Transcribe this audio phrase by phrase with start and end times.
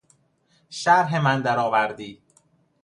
[0.69, 2.21] شرح من درآوردی